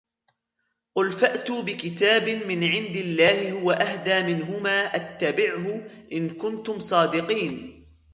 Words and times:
قُلْ 0.95 1.11
فَأْتُوا 1.11 1.61
بِكِتَابٍ 1.61 2.23
مِنْ 2.29 2.63
عِنْدِ 2.63 2.95
اللَّهِ 2.95 3.51
هُوَ 3.51 3.71
أَهْدَى 3.71 4.23
مِنْهُمَا 4.23 4.95
أَتَّبِعْهُ 4.95 5.89
إِنْ 6.13 6.29
كُنْتُمْ 6.29 6.79
صَادِقِينَ 6.79 7.85